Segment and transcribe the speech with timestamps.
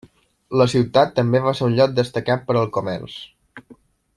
[0.61, 3.21] La ciutat també va ser un lloc destacat per al comerç.